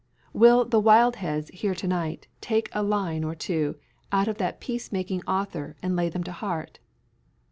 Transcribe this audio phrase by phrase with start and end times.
[0.33, 3.75] Will the Wildheads here to night take a line or two
[4.11, 6.79] out of that peace making author and lay them to heart?